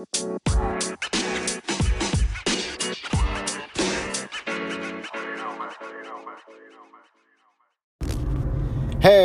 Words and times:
Hey 0.00 0.06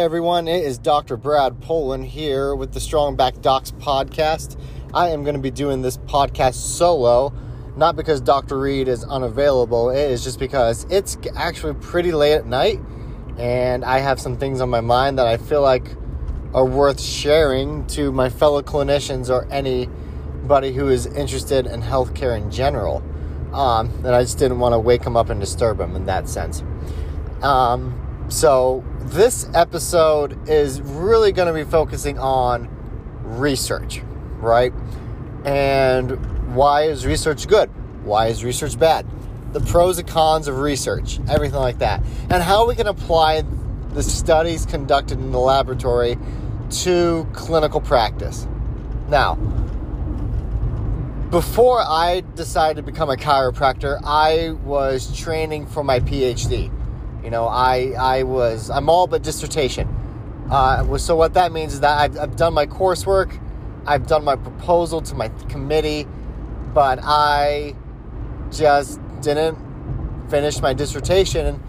everyone, 0.02 0.50
it 0.50 0.66
is 0.66 0.78
Dr. 0.78 1.16
Brad 1.16 1.62
Poland 1.62 2.08
here 2.08 2.54
with 2.56 2.74
the 2.74 2.82
Strong 2.82 3.16
Back 3.16 3.42
Docs 3.42 3.72
podcast. 3.72 4.60
I 4.94 5.12
am 5.12 5.24
going 5.24 5.36
to 5.36 5.42
be 5.42 5.50
doing 5.50 5.82
this 5.82 5.96
podcast 5.96 6.56
solo, 6.56 7.32
not 7.78 7.96
because 7.96 8.20
Dr. 8.20 8.60
Reed 8.60 8.90
is 8.90 9.06
unavailable, 9.06 9.92
it 9.92 10.12
is 10.12 10.26
just 10.26 10.40
because 10.40 10.86
it's 10.90 11.18
actually 11.38 11.76
pretty 11.76 12.12
late 12.12 12.34
at 12.34 12.46
night 12.48 12.82
and 13.38 13.86
I 13.86 14.00
have 14.00 14.20
some 14.20 14.36
things 14.36 14.60
on 14.60 14.70
my 14.70 14.82
mind 14.82 15.20
that 15.20 15.28
I 15.28 15.38
feel 15.38 15.62
like 15.62 15.96
are 16.54 16.66
worth 16.66 17.00
sharing 17.00 17.88
to 17.88 18.12
my 18.12 18.28
fellow 18.30 18.62
clinicians 18.62 19.30
or 19.30 19.48
anybody 20.46 20.74
who 20.74 20.90
is 20.90 21.08
interested 21.08 21.66
in 21.66 21.82
healthcare 21.82 22.38
in 22.38 22.52
general. 22.52 23.04
Um, 23.52 23.90
and 24.06 24.10
I 24.10 24.22
just 24.22 24.38
didn't 24.38 24.60
want 24.60 24.74
to 24.74 24.80
wake 24.80 25.02
them 25.02 25.18
up 25.18 25.32
and 25.32 25.40
disturb 25.40 25.80
them 25.80 25.96
in 25.96 26.06
that 26.06 26.30
sense. 26.30 26.62
Um, 27.42 28.28
so, 28.30 28.84
this 29.00 29.50
episode 29.56 30.48
is 30.48 30.82
really 30.82 31.32
going 31.32 31.48
to 31.48 31.54
be 31.54 31.68
focusing 31.68 32.20
on 32.20 32.70
research, 33.24 34.04
right? 34.38 34.72
And 35.46 36.54
why 36.54 36.84
is 36.84 37.08
research 37.08 37.48
good? 37.48 37.72
Why 38.04 38.28
is 38.28 38.44
research 38.44 38.78
bad? 38.78 39.08
The 39.52 39.62
pros 39.62 39.98
and 39.98 40.08
cons 40.08 40.48
of 40.48 40.60
research, 40.60 41.20
everything 41.28 41.60
like 41.60 41.80
that. 41.80 42.04
And 42.30 42.44
how 42.44 42.68
we 42.68 42.76
can 42.76 42.86
apply 42.86 43.44
the 43.94 44.04
studies 44.04 44.68
conducted 44.68 45.18
in 45.18 45.32
the 45.32 45.40
laboratory 45.40 46.20
to 46.84 47.28
clinical 47.34 47.82
practice. 47.82 48.48
Now, 49.08 49.38
before 51.30 51.82
I 51.82 52.22
decided 52.36 52.78
to 52.78 52.84
become 52.84 53.10
a 53.10 53.16
chiropractor, 53.16 54.00
I 54.04 54.52
was 54.64 55.16
training 55.18 55.66
for 55.66 55.84
my 55.84 56.00
PhD. 56.00 56.72
You 57.24 57.30
know, 57.30 57.48
I 57.48 57.94
I 57.98 58.24
was 58.24 58.70
I'm 58.70 58.90
all 58.90 59.08
but 59.08 59.24
dissertation. 59.24 59.88
Uh, 60.50 60.98
so 60.98 61.16
what 61.16 61.34
that 61.34 61.52
means 61.52 61.74
is 61.74 61.80
that 61.80 62.00
I've, 62.00 62.20
I've 62.20 62.36
done 62.36 62.54
my 62.54 62.68
coursework, 62.68 63.40
I've 63.88 64.06
done 64.06 64.24
my 64.24 64.36
proposal 64.36 65.02
to 65.02 65.16
my 65.16 65.30
committee, 65.50 66.08
but 66.74 67.00
I 67.02 67.76
just 68.52 69.00
didn't 69.22 69.58
finish 70.30 70.62
my 70.62 70.74
dissertation. 70.74 71.62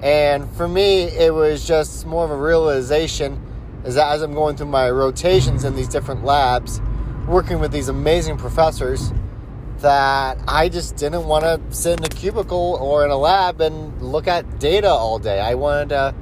And 0.00 0.50
for 0.52 0.66
me, 0.66 1.02
it 1.04 1.32
was 1.32 1.66
just 1.66 2.06
more 2.06 2.24
of 2.24 2.30
a 2.30 2.36
realization 2.36 3.42
is 3.84 3.94
that 3.94 4.12
as 4.12 4.22
I'm 4.22 4.34
going 4.34 4.56
through 4.56 4.66
my 4.66 4.90
rotations 4.90 5.64
in 5.64 5.76
these 5.76 5.88
different 5.88 6.24
labs, 6.24 6.80
working 7.26 7.58
with 7.58 7.72
these 7.72 7.88
amazing 7.88 8.36
professors, 8.36 9.12
that 9.78 10.38
I 10.48 10.68
just 10.68 10.96
didn't 10.96 11.26
want 11.26 11.44
to 11.44 11.60
sit 11.74 11.98
in 11.98 12.04
a 12.04 12.08
cubicle 12.08 12.78
or 12.80 13.04
in 13.04 13.10
a 13.10 13.16
lab 13.16 13.60
and 13.60 14.00
look 14.00 14.26
at 14.26 14.58
data 14.58 14.88
all 14.88 15.18
day. 15.18 15.40
I 15.40 15.54
wanted 15.54 15.90
to 15.90 16.14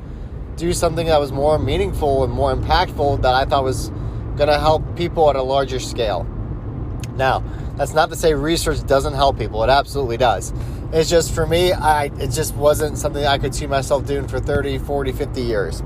do 0.56 0.72
something 0.72 1.06
that 1.06 1.18
was 1.18 1.32
more 1.32 1.58
meaningful 1.58 2.24
and 2.24 2.32
more 2.32 2.54
impactful 2.54 3.22
that 3.22 3.34
I 3.34 3.44
thought 3.44 3.64
was 3.64 3.90
going 4.36 4.48
to 4.48 4.58
help 4.58 4.96
people 4.96 5.30
at 5.30 5.36
a 5.36 5.42
larger 5.42 5.78
scale. 5.78 6.26
Now, 7.16 7.44
that's 7.76 7.94
not 7.94 8.10
to 8.10 8.16
say 8.16 8.34
research 8.34 8.84
doesn't 8.86 9.14
help 9.14 9.38
people. 9.38 9.62
It 9.62 9.70
absolutely 9.70 10.16
does. 10.16 10.52
It's 10.92 11.08
just 11.10 11.34
for 11.34 11.46
me, 11.46 11.72
I 11.72 12.04
it 12.04 12.30
just 12.30 12.54
wasn't 12.54 12.98
something 12.98 13.24
I 13.24 13.38
could 13.38 13.54
see 13.54 13.66
myself 13.66 14.06
doing 14.06 14.28
for 14.28 14.40
30, 14.40 14.78
40, 14.78 15.12
50 15.12 15.42
years. 15.42 15.82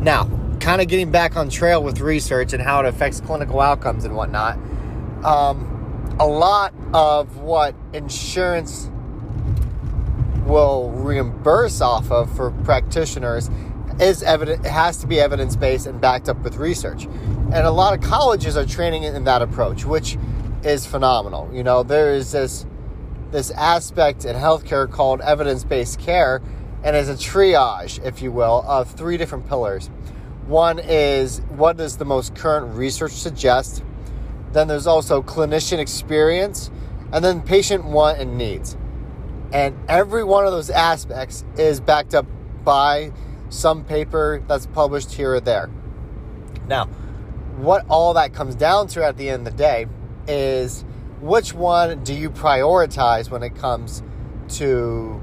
Now, 0.00 0.28
kind 0.62 0.80
of 0.80 0.86
getting 0.86 1.10
back 1.10 1.36
on 1.36 1.50
trail 1.50 1.82
with 1.82 2.00
research 2.00 2.52
and 2.52 2.62
how 2.62 2.78
it 2.78 2.86
affects 2.86 3.20
clinical 3.20 3.60
outcomes 3.60 4.04
and 4.04 4.14
whatnot. 4.14 4.56
Um, 5.24 6.16
a 6.20 6.26
lot 6.26 6.72
of 6.94 7.38
what 7.38 7.74
insurance 7.92 8.88
will 10.46 10.90
reimburse 10.92 11.80
off 11.80 12.12
of 12.12 12.34
for 12.36 12.52
practitioners 12.62 13.50
is 14.00 14.22
evident 14.22 14.64
has 14.64 14.98
to 14.98 15.06
be 15.06 15.18
evidence 15.18 15.56
based 15.56 15.86
and 15.86 16.00
backed 16.00 16.28
up 16.28 16.38
with 16.38 16.56
research 16.56 17.04
and 17.04 17.66
a 17.66 17.70
lot 17.70 17.96
of 17.96 18.02
colleges 18.02 18.56
are 18.56 18.66
training 18.66 19.04
in 19.04 19.24
that 19.24 19.42
approach 19.42 19.84
which 19.84 20.16
is 20.64 20.84
phenomenal 20.84 21.48
you 21.52 21.62
know 21.62 21.82
there 21.82 22.12
is 22.12 22.32
this 22.32 22.66
this 23.30 23.50
aspect 23.52 24.24
in 24.24 24.34
healthcare 24.34 24.90
called 24.90 25.20
evidence 25.20 25.62
based 25.62 26.00
care 26.00 26.42
and 26.82 26.96
is 26.96 27.08
a 27.08 27.14
triage 27.14 28.04
if 28.04 28.20
you 28.20 28.32
will 28.32 28.64
of 28.66 28.90
three 28.90 29.16
different 29.16 29.46
pillars 29.46 29.90
one 30.46 30.78
is 30.78 31.40
what 31.50 31.76
does 31.76 31.96
the 31.96 32.04
most 32.04 32.34
current 32.34 32.74
research 32.74 33.12
suggest 33.12 33.82
then 34.52 34.68
there's 34.68 34.86
also 34.86 35.22
clinician 35.22 35.78
experience, 35.78 36.70
and 37.12 37.24
then 37.24 37.40
patient 37.42 37.84
want 37.84 38.18
and 38.18 38.36
needs. 38.36 38.76
And 39.52 39.76
every 39.88 40.24
one 40.24 40.46
of 40.46 40.52
those 40.52 40.70
aspects 40.70 41.44
is 41.56 41.80
backed 41.80 42.14
up 42.14 42.26
by 42.64 43.12
some 43.48 43.84
paper 43.84 44.42
that's 44.46 44.66
published 44.66 45.12
here 45.12 45.34
or 45.34 45.40
there. 45.40 45.70
Now, 46.66 46.86
what 47.56 47.84
all 47.88 48.14
that 48.14 48.32
comes 48.32 48.54
down 48.54 48.88
to 48.88 49.04
at 49.04 49.16
the 49.16 49.28
end 49.28 49.46
of 49.46 49.56
the 49.56 49.58
day 49.58 49.86
is 50.26 50.84
which 51.20 51.52
one 51.52 52.02
do 52.02 52.14
you 52.14 52.30
prioritize 52.30 53.30
when 53.30 53.42
it 53.42 53.54
comes 53.54 54.02
to 54.48 55.20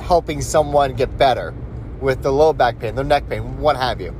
helping 0.00 0.40
someone 0.40 0.94
get 0.94 1.16
better 1.18 1.54
with 2.02 2.22
the 2.22 2.32
low 2.32 2.52
back 2.52 2.80
pain, 2.80 2.94
the 2.94 3.04
neck 3.04 3.28
pain, 3.28 3.58
what 3.58 3.76
have 3.76 4.00
you. 4.00 4.14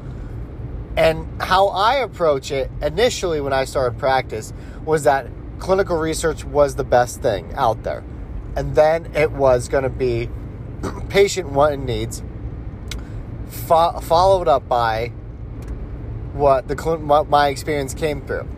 And 0.97 1.27
how 1.43 1.69
I 1.69 1.97
approach 1.97 2.51
it 2.51 2.71
initially 2.81 3.41
when 3.41 3.53
I 3.53 3.65
started 3.65 3.99
practice 3.99 4.53
was 4.85 5.05
that 5.05 5.27
clinical 5.59 5.97
research 5.97 6.45
was 6.45 6.77
the 6.77 6.85
best 6.85 7.21
thing 7.21 7.53
out 7.55 7.83
there. 7.83 8.05
And 8.57 8.75
then 8.75 9.15
it 9.15 9.33
was 9.33 9.69
going 9.69 9.85
to 9.85 9.91
be 9.91 10.29
patient 11.09 11.55
and 11.57 11.87
needs, 11.87 12.23
fo- 13.49 14.01
followed 14.01 14.49
up 14.49 14.69
by 14.69 15.09
what 16.33 16.69
the 16.69 16.75
what 16.75 17.29
my 17.29 17.49
experience 17.49 17.95
came 17.95 18.23
through. 18.23 18.49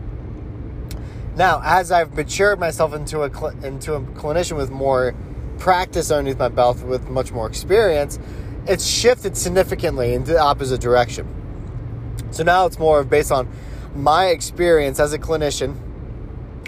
Now, 1.35 1.61
as 1.63 1.91
I've 1.91 2.13
matured 2.13 2.59
myself 2.59 2.93
into 2.93 3.23
a 3.23 3.29
cl- 3.29 3.63
into 3.63 3.93
a 3.95 4.01
clinician 4.01 4.55
with 4.55 4.71
more 4.71 5.13
practice 5.57 6.11
underneath 6.11 6.39
my 6.39 6.49
belt, 6.49 6.81
with 6.83 7.09
much 7.09 7.31
more 7.31 7.47
experience, 7.47 8.19
it's 8.67 8.85
shifted 8.85 9.37
significantly 9.37 10.13
in 10.13 10.23
the 10.23 10.39
opposite 10.39 10.81
direction. 10.81 11.27
So 12.31 12.43
now 12.43 12.65
it's 12.65 12.79
more 12.79 12.99
of 12.99 13.09
based 13.09 13.31
on 13.31 13.49
my 13.93 14.27
experience 14.27 14.99
as 14.99 15.13
a 15.13 15.19
clinician, 15.19 15.77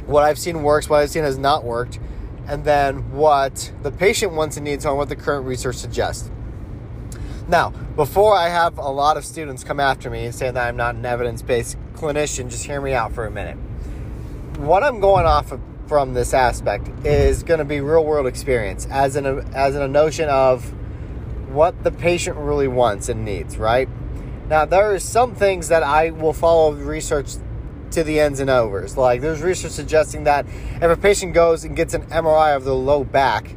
what 0.05 0.23
I've 0.23 0.39
seen 0.39 0.63
works, 0.63 0.89
what 0.89 1.01
I've 1.01 1.09
seen 1.09 1.23
has 1.23 1.37
not 1.37 1.63
worked, 1.63 1.99
and 2.47 2.63
then 2.63 3.11
what 3.11 3.73
the 3.83 3.91
patient 3.91 4.33
wants 4.33 4.55
and 4.55 4.63
needs 4.63 4.85
on 4.85 4.95
what 4.95 5.09
the 5.09 5.15
current 5.15 5.45
research 5.45 5.75
suggests. 5.75 6.31
Now, 7.49 7.71
before 7.95 8.35
I 8.35 8.49
have 8.49 8.77
a 8.77 8.89
lot 8.89 9.17
of 9.17 9.25
students 9.25 9.63
come 9.63 9.79
after 9.79 10.09
me 10.09 10.25
and 10.25 10.35
say 10.35 10.51
that 10.51 10.67
I'm 10.67 10.77
not 10.77 10.95
an 10.95 11.05
evidence 11.05 11.41
based 11.41 11.77
clinician, 11.93 12.49
just 12.49 12.65
hear 12.65 12.79
me 12.79 12.93
out 12.93 13.13
for 13.13 13.25
a 13.25 13.31
minute. 13.31 13.57
What 14.59 14.83
I'm 14.83 14.99
going 14.99 15.25
off 15.25 15.51
of 15.51 15.61
from 15.87 16.13
this 16.13 16.33
aspect 16.33 16.89
is 17.05 17.43
going 17.43 17.59
to 17.59 17.65
be 17.65 17.79
real 17.79 18.03
world 18.03 18.27
experience 18.27 18.85
as 18.91 19.15
in 19.15 19.25
a, 19.25 19.37
as 19.53 19.75
in 19.75 19.81
a 19.81 19.87
notion 19.87 20.27
of 20.29 20.73
what 21.47 21.83
the 21.83 21.91
patient 21.91 22.37
really 22.37 22.67
wants 22.67 23.09
and 23.09 23.25
needs, 23.25 23.57
right? 23.57 23.89
Now, 24.49 24.65
there 24.65 24.93
are 24.93 24.99
some 24.99 25.35
things 25.35 25.67
that 25.67 25.83
I 25.83 26.11
will 26.11 26.33
follow 26.33 26.71
research 26.71 27.33
to 27.91 28.03
the 28.03 28.19
ends 28.19 28.39
and 28.39 28.49
overs. 28.49 28.97
Like, 28.97 29.21
there's 29.21 29.41
research 29.41 29.71
suggesting 29.71 30.23
that 30.23 30.45
if 30.47 30.83
a 30.83 30.97
patient 30.97 31.33
goes 31.33 31.63
and 31.63 31.75
gets 31.75 31.93
an 31.93 32.03
MRI 32.03 32.55
of 32.55 32.63
the 32.63 32.75
low 32.75 33.03
back 33.03 33.55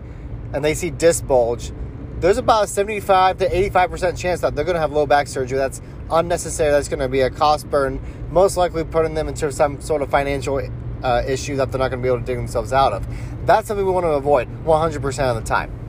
and 0.53 0.65
they 0.65 0.75
see 0.75 0.91
disc 0.91 1.27
bulge, 1.27 1.73
there's 2.19 2.39
about 2.39 2.65
a 2.65 2.67
75 2.67 3.39
to 3.39 3.49
85% 3.49 4.19
chance 4.19 4.41
that 4.41 4.55
they're 4.55 4.65
going 4.65 4.75
to 4.75 4.81
have 4.81 4.93
low 4.93 5.07
back 5.07 5.27
surgery. 5.27 5.57
That's 5.57 5.81
unnecessary. 6.11 6.71
That's 6.71 6.89
going 6.89 7.01
to 7.01 7.09
be 7.09 7.21
a 7.21 7.31
cost 7.31 7.71
burn, 7.71 8.01
most 8.31 8.57
likely 8.57 8.85
putting 8.85 9.15
them 9.15 9.29
into 9.29 9.51
some 9.53 9.81
sort 9.81 10.03
of 10.03 10.11
financial 10.11 10.61
uh, 11.03 11.23
issue 11.27 11.57
that 11.57 11.73
they're 11.73 11.79
not 11.79 11.89
going 11.89 12.03
to 12.03 12.07
be 12.07 12.09
able 12.09 12.21
to 12.21 12.27
dig 12.27 12.37
themselves 12.37 12.73
out 12.73 12.93
of. 12.93 13.07
That's 13.47 13.69
something 13.69 13.87
we 13.87 13.93
want 13.93 14.05
to 14.05 14.11
avoid 14.11 14.49
100% 14.65 15.31
of 15.31 15.37
the 15.37 15.49
time. 15.49 15.80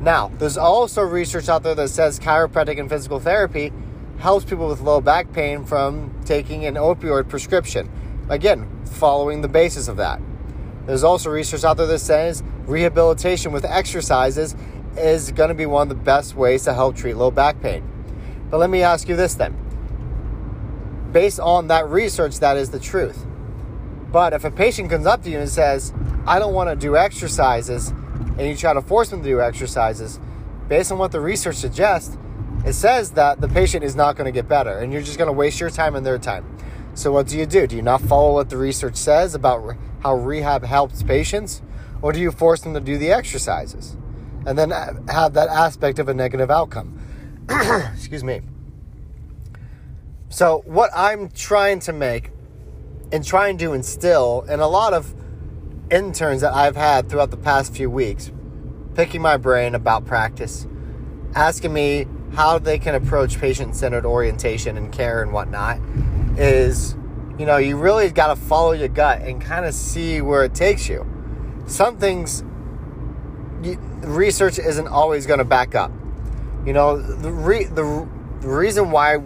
Now, 0.00 0.30
there's 0.38 0.58
also 0.58 1.02
research 1.02 1.48
out 1.48 1.62
there 1.62 1.74
that 1.74 1.88
says 1.88 2.20
chiropractic 2.20 2.78
and 2.78 2.88
physical 2.88 3.18
therapy 3.18 3.72
helps 4.18 4.44
people 4.44 4.68
with 4.68 4.80
low 4.80 5.00
back 5.00 5.32
pain 5.32 5.64
from 5.64 6.14
taking 6.24 6.64
an 6.64 6.74
opioid 6.74 7.28
prescription. 7.28 7.90
Again, 8.28 8.68
following 8.84 9.42
the 9.42 9.48
basis 9.48 9.88
of 9.88 9.96
that. 9.98 10.20
There's 10.86 11.04
also 11.04 11.30
research 11.30 11.64
out 11.64 11.76
there 11.76 11.86
that 11.86 11.98
says 11.98 12.42
rehabilitation 12.66 13.52
with 13.52 13.64
exercises 13.64 14.54
is 14.96 15.32
going 15.32 15.48
to 15.48 15.54
be 15.54 15.66
one 15.66 15.82
of 15.82 15.88
the 15.88 16.02
best 16.02 16.34
ways 16.34 16.64
to 16.64 16.74
help 16.74 16.96
treat 16.96 17.14
low 17.14 17.30
back 17.30 17.60
pain. 17.60 17.84
But 18.50 18.58
let 18.58 18.70
me 18.70 18.82
ask 18.82 19.08
you 19.08 19.16
this 19.16 19.34
then. 19.34 19.56
Based 21.12 21.40
on 21.40 21.68
that 21.68 21.88
research, 21.88 22.38
that 22.40 22.56
is 22.56 22.70
the 22.70 22.78
truth. 22.78 23.26
But 24.12 24.32
if 24.32 24.44
a 24.44 24.50
patient 24.50 24.90
comes 24.90 25.06
up 25.06 25.22
to 25.24 25.30
you 25.30 25.38
and 25.38 25.48
says, 25.48 25.92
I 26.26 26.38
don't 26.38 26.54
want 26.54 26.70
to 26.70 26.76
do 26.76 26.96
exercises, 26.96 27.92
and 28.38 28.46
you 28.46 28.56
try 28.56 28.72
to 28.72 28.82
force 28.82 29.10
them 29.10 29.22
to 29.22 29.28
do 29.28 29.40
exercises, 29.40 30.20
based 30.68 30.92
on 30.92 30.98
what 30.98 31.12
the 31.12 31.20
research 31.20 31.56
suggests, 31.56 32.16
it 32.64 32.72
says 32.72 33.10
that 33.12 33.40
the 33.40 33.48
patient 33.48 33.84
is 33.84 33.94
not 33.94 34.16
going 34.16 34.24
to 34.24 34.32
get 34.32 34.48
better 34.48 34.78
and 34.78 34.92
you're 34.92 35.02
just 35.02 35.18
going 35.18 35.28
to 35.28 35.32
waste 35.32 35.60
your 35.60 35.70
time 35.70 35.94
and 35.94 36.04
their 36.04 36.18
time. 36.18 36.44
So, 36.94 37.12
what 37.12 37.28
do 37.28 37.38
you 37.38 37.46
do? 37.46 37.66
Do 37.66 37.76
you 37.76 37.82
not 37.82 38.00
follow 38.00 38.32
what 38.32 38.48
the 38.48 38.56
research 38.56 38.96
says 38.96 39.34
about 39.34 39.76
how 40.00 40.14
rehab 40.14 40.64
helps 40.64 41.02
patients? 41.02 41.62
Or 42.02 42.12
do 42.12 42.18
you 42.18 42.30
force 42.30 42.62
them 42.62 42.74
to 42.74 42.80
do 42.80 42.98
the 42.98 43.12
exercises 43.12 43.96
and 44.46 44.58
then 44.58 44.70
have 45.08 45.34
that 45.34 45.48
aspect 45.48 45.98
of 45.98 46.08
a 46.08 46.14
negative 46.14 46.50
outcome? 46.50 46.98
Excuse 47.94 48.24
me. 48.24 48.40
So, 50.28 50.62
what 50.64 50.90
I'm 50.94 51.28
trying 51.30 51.80
to 51.80 51.92
make 51.92 52.30
and 53.12 53.24
trying 53.24 53.58
to 53.58 53.74
instill 53.74 54.46
in 54.48 54.60
a 54.60 54.66
lot 54.66 54.92
of 54.92 55.14
interns 55.90 56.40
that 56.40 56.52
I've 56.52 56.76
had 56.76 57.08
throughout 57.08 57.30
the 57.30 57.36
past 57.36 57.74
few 57.74 57.90
weeks, 57.90 58.30
picking 58.94 59.22
my 59.22 59.36
brain 59.36 59.74
about 59.74 60.04
practice, 60.04 60.66
asking 61.34 61.72
me 61.72 62.06
how 62.34 62.58
they 62.58 62.78
can 62.78 62.94
approach 62.94 63.38
patient 63.38 63.76
centered 63.76 64.04
orientation 64.04 64.76
and 64.76 64.92
care 64.92 65.22
and 65.22 65.32
whatnot, 65.32 65.78
is 66.36 66.96
you 67.38 67.44
know, 67.44 67.58
you 67.58 67.76
really 67.76 68.10
got 68.10 68.28
to 68.28 68.36
follow 68.36 68.72
your 68.72 68.88
gut 68.88 69.20
and 69.22 69.40
kind 69.40 69.66
of 69.66 69.74
see 69.74 70.20
where 70.22 70.44
it 70.44 70.54
takes 70.54 70.88
you. 70.88 71.06
Some 71.66 71.98
things, 71.98 72.42
research 74.02 74.58
isn't 74.58 74.88
always 74.88 75.26
going 75.26 75.38
to 75.38 75.44
back 75.44 75.74
up. 75.74 75.92
You 76.64 76.72
know, 76.72 76.98
the, 76.98 77.30
re, 77.30 77.64
the, 77.64 78.08
the 78.40 78.48
reason 78.48 78.90
why 78.90 79.18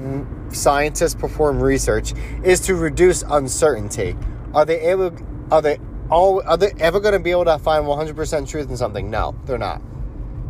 scientists 0.51 1.15
perform 1.15 1.63
research 1.63 2.13
is 2.43 2.61
to 2.61 2.75
reduce 2.75 3.23
uncertainty. 3.23 4.17
Are 4.55 4.65
they 4.65 4.81
able? 4.81 5.17
Are 5.53 5.63
they 5.63 5.79
all? 6.11 6.43
Are 6.47 6.57
they 6.57 6.73
ever 6.79 7.01
going 7.01 7.15
to 7.15 7.21
be 7.21 7.31
able 7.31 7.47
to 7.47 7.59
find 7.59 7.85
100% 7.85 8.49
truth 8.49 8.71
in 8.71 8.77
something? 8.77 9.11
No, 9.11 9.35
they're 9.45 9.59
not. 9.59 9.83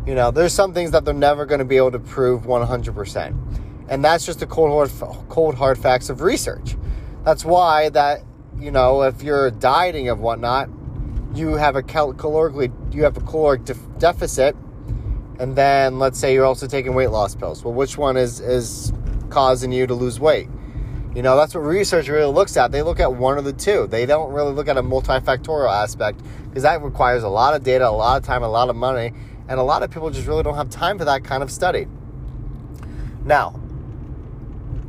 You 0.05 0.15
know, 0.15 0.31
there's 0.31 0.53
some 0.53 0.73
things 0.73 0.91
that 0.91 1.05
they're 1.05 1.13
never 1.13 1.45
going 1.45 1.59
to 1.59 1.65
be 1.65 1.77
able 1.77 1.91
to 1.91 1.99
prove 1.99 2.43
100%, 2.43 3.85
and 3.87 4.03
that's 4.03 4.25
just 4.25 4.39
the 4.39 4.47
cold 4.47 4.71
hard, 4.71 5.29
cold 5.29 5.55
hard 5.55 5.77
facts 5.77 6.09
of 6.09 6.21
research. 6.21 6.75
That's 7.23 7.45
why 7.45 7.89
that 7.89 8.23
you 8.61 8.71
know, 8.71 9.01
if 9.01 9.23
you're 9.23 9.49
dieting 9.51 10.09
of 10.09 10.19
whatnot, 10.19 10.69
you 11.33 11.53
have 11.55 11.75
a 11.75 11.83
cal- 11.83 12.13
calorically 12.13 12.71
you 12.93 13.03
have 13.03 13.17
a 13.17 13.21
caloric 13.21 13.65
def- 13.65 13.97
deficit, 13.97 14.55
and 15.39 15.55
then 15.55 15.97
let's 15.97 16.19
say 16.19 16.33
you're 16.33 16.45
also 16.45 16.67
taking 16.67 16.93
weight 16.93 17.09
loss 17.09 17.35
pills. 17.35 17.63
Well, 17.63 17.73
which 17.73 17.97
one 17.97 18.17
is 18.17 18.39
is 18.39 18.93
causing 19.29 19.71
you 19.71 19.87
to 19.87 19.93
lose 19.93 20.19
weight. 20.19 20.49
You 21.13 21.21
know, 21.21 21.35
that's 21.35 21.53
what 21.53 21.61
research 21.61 22.07
really 22.07 22.31
looks 22.31 22.55
at. 22.55 22.71
They 22.71 22.81
look 22.81 23.01
at 23.01 23.13
one 23.13 23.37
of 23.37 23.43
the 23.43 23.51
two. 23.51 23.85
They 23.87 24.05
don't 24.05 24.31
really 24.31 24.53
look 24.53 24.69
at 24.69 24.77
a 24.77 24.83
multifactorial 24.83 25.69
aspect 25.69 26.21
because 26.45 26.63
that 26.63 26.81
requires 26.81 27.23
a 27.23 27.29
lot 27.29 27.53
of 27.53 27.63
data, 27.63 27.87
a 27.87 27.91
lot 27.91 28.17
of 28.17 28.25
time, 28.25 28.43
a 28.43 28.47
lot 28.47 28.69
of 28.69 28.77
money, 28.77 29.11
and 29.49 29.59
a 29.59 29.63
lot 29.63 29.83
of 29.83 29.91
people 29.91 30.09
just 30.09 30.25
really 30.25 30.43
don't 30.43 30.55
have 30.55 30.69
time 30.69 30.97
for 30.97 31.05
that 31.05 31.25
kind 31.25 31.43
of 31.43 31.51
study. 31.51 31.85
Now, 33.25 33.59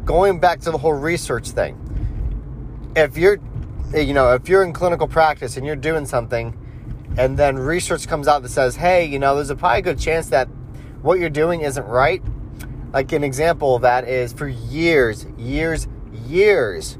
going 0.04 0.38
back 0.38 0.60
to 0.60 0.70
the 0.70 0.78
whole 0.78 0.92
research 0.92 1.48
thing, 1.48 1.76
if 2.94 3.19
you're 3.19 3.38
eh, 3.92 4.00
you 4.00 4.14
know, 4.14 4.32
if 4.34 4.48
you're 4.48 4.62
in 4.62 4.72
clinical 4.72 5.08
practice 5.08 5.56
and 5.56 5.66
you're 5.66 5.74
doing 5.74 6.06
something 6.06 6.56
and 7.19 7.36
then 7.36 7.58
research 7.58 8.06
comes 8.06 8.28
out 8.28 8.42
that 8.42 8.50
says, 8.50 8.76
"Hey, 8.76 9.06
you 9.06 9.19
know, 9.19 9.34
there's 9.34 9.50
a 9.50 9.56
probably 9.56 9.82
good 9.82 9.98
chance 9.98 10.28
that 10.28 10.46
what 11.02 11.19
you're 11.19 11.30
doing 11.30 11.62
isn't 11.62 11.86
right." 11.86 12.22
Like 12.92 13.10
an 13.12 13.24
example 13.24 13.74
of 13.74 13.82
that 13.82 14.06
is 14.06 14.32
for 14.32 14.46
years, 14.46 15.26
years, 15.36 15.88
years, 16.28 16.98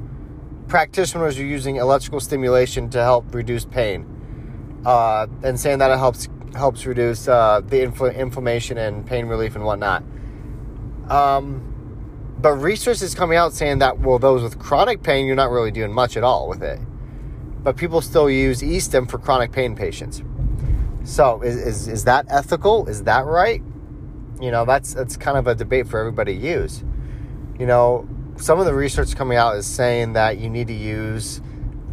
practitioners 0.67 1.37
are 1.39 1.45
using 1.45 1.75
electrical 1.77 2.19
stimulation 2.19 2.89
to 2.91 3.01
help 3.01 3.33
reduce 3.33 3.65
pain, 3.65 4.81
uh, 4.85 5.27
and 5.43 5.59
saying 5.59 5.79
that 5.79 5.91
it 5.91 5.97
helps 5.97 6.29
helps 6.55 6.85
reduce 6.85 7.27
uh, 7.27 7.61
the 7.65 7.77
infl- 7.77 8.15
inflammation 8.15 8.77
and 8.77 9.05
pain 9.05 9.25
relief 9.25 9.55
and 9.55 9.65
whatnot. 9.65 10.03
Um, 11.09 11.69
but 12.39 12.53
research 12.53 13.01
is 13.01 13.15
coming 13.15 13.37
out 13.37 13.53
saying 13.53 13.79
that 13.79 13.99
well, 13.99 14.19
those 14.19 14.43
with 14.43 14.59
chronic 14.59 15.01
pain, 15.03 15.25
you're 15.25 15.35
not 15.35 15.49
really 15.49 15.71
doing 15.71 15.93
much 15.93 16.17
at 16.17 16.23
all 16.23 16.47
with 16.47 16.61
it. 16.61 16.79
But 17.63 17.77
people 17.77 18.01
still 18.01 18.29
use 18.29 18.61
e-stim 18.61 19.07
for 19.07 19.17
chronic 19.17 19.51
pain 19.53 19.75
patients. 19.75 20.21
So 21.05 21.41
is, 21.41 21.55
is, 21.55 21.87
is 21.87 22.03
that 22.05 22.25
ethical? 22.29 22.87
Is 22.87 23.03
that 23.03 23.25
right? 23.25 23.61
You 24.41 24.51
know, 24.51 24.65
that's 24.65 24.93
that's 24.93 25.15
kind 25.15 25.37
of 25.37 25.47
a 25.47 25.55
debate 25.55 25.87
for 25.87 25.99
everybody 25.99 26.37
to 26.37 26.45
use. 26.45 26.83
You 27.59 27.65
know, 27.65 28.07
some 28.37 28.59
of 28.59 28.65
the 28.65 28.73
research 28.73 29.15
coming 29.15 29.37
out 29.37 29.55
is 29.55 29.65
saying 29.65 30.13
that 30.13 30.37
you 30.37 30.49
need 30.49 30.67
to 30.67 30.73
use 30.73 31.41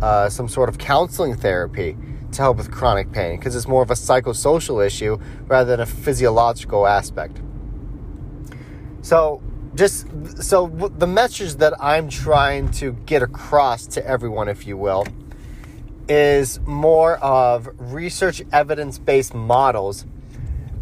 uh, 0.03 0.29
some 0.29 0.49
sort 0.49 0.69
of 0.69 0.79
counseling 0.79 1.37
therapy 1.37 1.97
to 2.33 2.43
help 2.43 2.57
with 2.57 2.71
chronic 2.71 3.13
pain 3.13 3.39
because 3.39 3.55
it's 3.57 3.69
more 3.69 3.83
of 3.83 3.91
a 3.91 3.95
psychosocial 3.95 4.85
issue 4.85 5.19
rather 5.47 5.71
than 5.71 5.81
a 5.81 5.87
physiological 5.87 6.87
aspect. 6.87 7.41
So, 9.03 9.43
just 9.75 10.07
so 10.43 10.67
the 10.67 11.07
message 11.07 11.57
that 11.57 11.75
I'm 11.81 12.09
trying 12.09 12.71
to 12.73 12.93
get 12.93 13.23
across 13.23 13.87
to 13.89 14.07
everyone, 14.07 14.49
if 14.49 14.67
you 14.67 14.77
will, 14.77 15.07
is 16.09 16.61
more 16.61 17.17
of 17.19 17.69
research 17.79 18.43
evidence 18.53 18.99
based 18.99 19.35
models. 19.35 20.05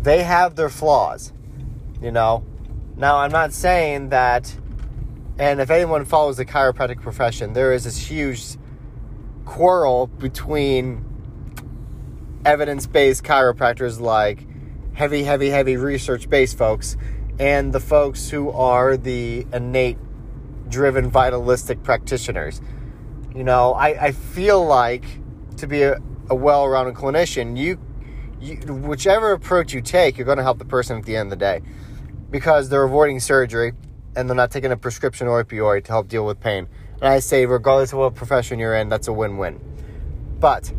They 0.00 0.22
have 0.22 0.56
their 0.56 0.70
flaws 0.70 1.32
you 2.00 2.10
know. 2.10 2.44
Now, 2.96 3.18
I'm 3.18 3.30
not 3.30 3.52
saying 3.52 4.10
that, 4.10 4.54
and 5.38 5.60
if 5.60 5.70
anyone 5.70 6.04
follows 6.04 6.36
the 6.36 6.44
chiropractic 6.44 7.00
profession, 7.00 7.52
there 7.52 7.72
is 7.72 7.84
this 7.84 7.96
huge 7.96 8.56
quarrel 9.44 10.08
between 10.08 11.04
evidence 12.44 12.86
based 12.86 13.22
chiropractors 13.22 14.00
like 14.00 14.46
heavy, 14.94 15.22
heavy, 15.22 15.48
heavy 15.48 15.76
research 15.76 16.28
based 16.28 16.58
folks 16.58 16.96
and 17.38 17.72
the 17.72 17.80
folks 17.80 18.28
who 18.30 18.50
are 18.50 18.96
the 18.96 19.46
innate 19.52 19.96
driven 20.68 21.08
vitalistic 21.08 21.82
practitioners. 21.84 22.60
You 23.34 23.44
know, 23.44 23.74
I, 23.74 24.06
I 24.06 24.12
feel 24.12 24.64
like 24.66 25.04
to 25.58 25.68
be 25.68 25.82
a, 25.82 25.98
a 26.28 26.34
well 26.34 26.66
rounded 26.66 26.94
clinician, 26.94 27.56
you, 27.56 27.78
you, 28.40 28.56
whichever 28.74 29.32
approach 29.32 29.72
you 29.72 29.82
take, 29.82 30.18
you're 30.18 30.26
going 30.26 30.38
to 30.38 30.42
help 30.42 30.58
the 30.58 30.64
person 30.64 30.98
at 30.98 31.04
the 31.04 31.16
end 31.16 31.32
of 31.32 31.38
the 31.38 31.44
day 31.44 31.62
because 32.30 32.68
they're 32.68 32.82
avoiding 32.82 33.20
surgery 33.20 33.72
and 34.18 34.28
they're 34.28 34.34
not 34.34 34.50
taking 34.50 34.72
a 34.72 34.76
prescription 34.76 35.28
opioid 35.28 35.84
to 35.84 35.92
help 35.92 36.08
deal 36.08 36.26
with 36.26 36.40
pain. 36.40 36.66
And 36.94 37.04
I 37.04 37.20
say, 37.20 37.46
regardless 37.46 37.92
of 37.92 38.00
what 38.00 38.16
profession 38.16 38.58
you're 38.58 38.74
in, 38.74 38.88
that's 38.88 39.06
a 39.06 39.12
win 39.12 39.36
win. 39.36 39.60
But 40.40 40.72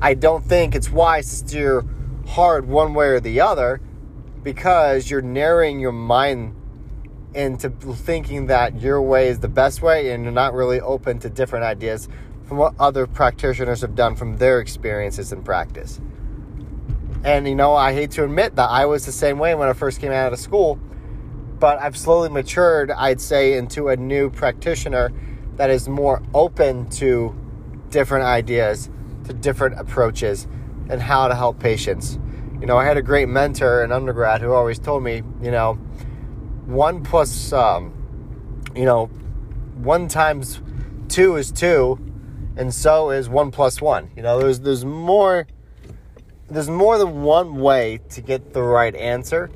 I 0.00 0.14
don't 0.14 0.42
think 0.42 0.74
it's 0.74 0.90
wise 0.90 1.28
to 1.28 1.36
steer 1.36 1.84
hard 2.26 2.66
one 2.66 2.94
way 2.94 3.08
or 3.08 3.20
the 3.20 3.42
other 3.42 3.82
because 4.42 5.10
you're 5.10 5.20
narrowing 5.20 5.80
your 5.80 5.92
mind 5.92 6.56
into 7.34 7.68
thinking 7.68 8.46
that 8.46 8.80
your 8.80 9.02
way 9.02 9.28
is 9.28 9.40
the 9.40 9.48
best 9.48 9.82
way 9.82 10.10
and 10.10 10.24
you're 10.24 10.32
not 10.32 10.54
really 10.54 10.80
open 10.80 11.18
to 11.18 11.28
different 11.28 11.66
ideas 11.66 12.08
from 12.44 12.56
what 12.56 12.74
other 12.80 13.06
practitioners 13.06 13.82
have 13.82 13.94
done 13.94 14.16
from 14.16 14.38
their 14.38 14.60
experiences 14.60 15.30
in 15.30 15.42
practice. 15.42 16.00
And 17.22 17.46
you 17.46 17.54
know, 17.54 17.74
I 17.74 17.92
hate 17.92 18.12
to 18.12 18.24
admit 18.24 18.56
that 18.56 18.70
I 18.70 18.86
was 18.86 19.04
the 19.04 19.12
same 19.12 19.38
way 19.38 19.54
when 19.54 19.68
I 19.68 19.74
first 19.74 20.00
came 20.00 20.10
out 20.10 20.32
of 20.32 20.38
school, 20.38 20.80
but 21.60 21.78
I've 21.78 21.96
slowly 21.96 22.30
matured, 22.30 22.90
I'd 22.90 23.20
say, 23.20 23.56
into 23.56 23.88
a 23.88 23.96
new 23.96 24.30
practitioner 24.30 25.12
that 25.56 25.68
is 25.68 25.88
more 25.88 26.22
open 26.32 26.88
to 26.90 27.36
different 27.90 28.24
ideas, 28.24 28.88
to 29.26 29.34
different 29.34 29.78
approaches, 29.78 30.48
and 30.88 31.02
how 31.02 31.28
to 31.28 31.34
help 31.34 31.60
patients. 31.60 32.18
You 32.60 32.66
know, 32.66 32.78
I 32.78 32.86
had 32.86 32.96
a 32.96 33.02
great 33.02 33.28
mentor 33.28 33.84
in 33.84 33.92
undergrad 33.92 34.40
who 34.40 34.52
always 34.52 34.78
told 34.78 35.02
me, 35.02 35.22
you 35.42 35.50
know, 35.50 35.74
one 36.64 37.04
plus, 37.04 37.52
um, 37.52 37.92
you 38.74 38.84
know, 38.86 39.06
one 39.76 40.08
times 40.08 40.60
two 41.08 41.36
is 41.36 41.52
two, 41.52 41.98
and 42.56 42.72
so 42.72 43.10
is 43.10 43.28
one 43.28 43.50
plus 43.50 43.82
one. 43.82 44.10
You 44.16 44.22
know, 44.22 44.38
there's 44.38 44.60
there's 44.60 44.84
more 44.84 45.46
there's 46.48 46.70
more 46.70 46.98
than 46.98 47.22
one 47.22 47.56
way 47.60 48.00
to 48.10 48.20
get 48.20 48.52
the 48.52 48.62
right 48.62 48.94
answer, 48.94 49.50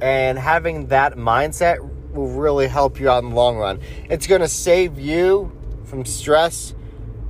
and 0.00 0.38
having 0.38 0.88
that 0.88 1.14
mindset 1.14 1.78
will 2.12 2.28
really 2.28 2.68
help 2.68 2.98
you 3.00 3.10
out 3.10 3.22
in 3.22 3.30
the 3.30 3.36
long 3.36 3.56
run. 3.56 3.80
It's 4.08 4.26
going 4.26 4.40
to 4.40 4.48
save 4.48 4.98
you 4.98 5.52
from 5.84 6.04
stress, 6.04 6.74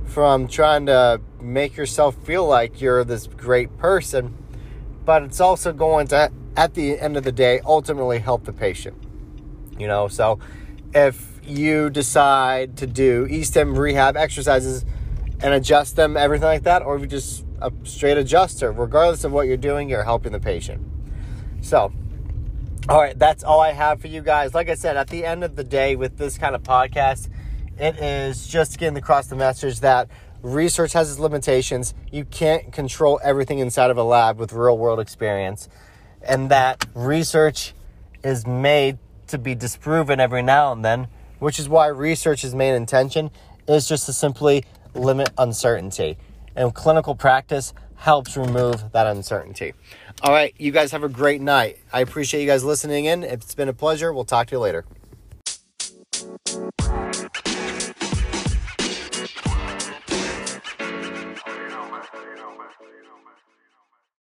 from 0.05 0.47
trying 0.47 0.85
to 0.87 1.21
make 1.39 1.77
yourself 1.77 2.15
feel 2.25 2.47
like 2.47 2.81
you're 2.81 3.03
this 3.03 3.27
great 3.27 3.77
person, 3.77 4.35
but 5.05 5.23
it's 5.23 5.39
also 5.39 5.73
going 5.73 6.07
to, 6.07 6.31
at 6.55 6.73
the 6.73 6.99
end 6.99 7.17
of 7.17 7.23
the 7.23 7.31
day, 7.31 7.61
ultimately 7.65 8.19
help 8.19 8.45
the 8.45 8.53
patient. 8.53 8.97
You 9.77 9.87
know, 9.87 10.07
so 10.07 10.39
if 10.93 11.39
you 11.43 11.89
decide 11.89 12.77
to 12.77 12.87
do 12.87 13.25
e-stim 13.29 13.77
rehab 13.77 14.17
exercises 14.17 14.85
and 15.41 15.53
adjust 15.53 15.95
them, 15.95 16.17
everything 16.17 16.47
like 16.47 16.63
that, 16.63 16.81
or 16.81 16.95
if 16.95 17.01
you 17.01 17.07
just 17.07 17.45
a 17.61 17.71
straight 17.83 18.17
adjuster. 18.17 18.71
Regardless 18.71 19.23
of 19.23 19.31
what 19.31 19.47
you're 19.47 19.57
doing, 19.57 19.89
you're 19.89 20.03
helping 20.03 20.31
the 20.31 20.39
patient. 20.39 20.85
So, 21.61 21.91
all 22.89 22.99
right, 22.99 23.17
that's 23.17 23.43
all 23.43 23.61
I 23.61 23.71
have 23.71 24.01
for 24.01 24.07
you 24.07 24.21
guys. 24.21 24.53
Like 24.53 24.69
I 24.69 24.75
said, 24.75 24.97
at 24.97 25.09
the 25.09 25.25
end 25.25 25.43
of 25.43 25.55
the 25.55 25.63
day, 25.63 25.95
with 25.95 26.17
this 26.17 26.37
kind 26.37 26.55
of 26.55 26.63
podcast, 26.63 27.29
it 27.77 27.97
is 27.97 28.47
just 28.47 28.77
getting 28.77 28.97
across 28.97 29.27
the 29.27 29.35
message 29.35 29.79
that 29.79 30.09
research 30.41 30.93
has 30.93 31.09
its 31.09 31.19
limitations. 31.19 31.93
You 32.11 32.25
can't 32.25 32.73
control 32.73 33.19
everything 33.23 33.59
inside 33.59 33.91
of 33.91 33.97
a 33.97 34.03
lab 34.03 34.39
with 34.39 34.51
real 34.51 34.77
world 34.77 34.99
experience, 34.99 35.69
and 36.21 36.49
that 36.51 36.85
research 36.93 37.73
is 38.23 38.45
made 38.45 38.97
to 39.27 39.37
be 39.37 39.55
disproven 39.55 40.19
every 40.19 40.41
now 40.41 40.71
and 40.71 40.83
then 40.83 41.07
which 41.39 41.57
is 41.57 41.67
why 41.67 41.87
research's 41.87 42.53
main 42.53 42.75
intention 42.75 43.31
is 43.67 43.87
just 43.87 44.05
to 44.05 44.13
simply 44.13 44.65
limit 44.93 45.29
uncertainty. 45.37 46.17
And 46.55 46.73
clinical 46.73 47.15
practice 47.15 47.73
helps 47.99 48.37
remove 48.37 48.91
that 48.93 49.07
uncertainty. 49.07 49.73
All 50.21 50.31
right, 50.31 50.53
you 50.57 50.71
guys 50.71 50.91
have 50.93 51.03
a 51.03 51.09
great 51.09 51.41
night. 51.41 51.79
I 51.91 51.99
appreciate 52.01 52.41
you 52.41 52.47
guys 52.47 52.63
listening 52.63 53.05
in. 53.05 53.23
It's 53.23 53.53
been 53.53 53.69
a 53.69 53.73
pleasure. 53.73 54.13
We'll 54.13 54.25
talk 54.25 54.47
to 54.47 54.55
you 54.55 54.59
later. 54.59 54.85